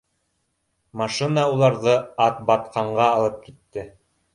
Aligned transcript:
Машина 1.01 1.45
уларҙы 1.53 1.95
Атбатҡанға 2.29 3.15
алып 3.23 3.41
китте 3.49 3.91